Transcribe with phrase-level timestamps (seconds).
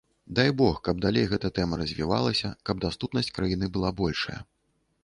[0.37, 4.43] Дай бог, каб далей гэта тэма развівалася, каб даступнасць краіны была большая.